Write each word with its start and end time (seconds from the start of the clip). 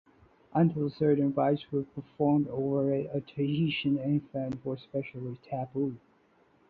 Until 0.55 0.89
certain 0.89 1.31
rites 1.31 1.71
were 1.71 1.83
performed 1.83 2.47
over 2.47 2.91
it, 2.91 3.11
a 3.13 3.21
Tahitian 3.21 3.99
infant 3.99 4.65
was 4.65 4.79
especially 4.79 5.37
taboo. 5.47 5.95